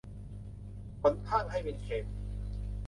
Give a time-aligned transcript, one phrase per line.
[1.01, 2.05] ฝนทั่งให้เป็นเข็ม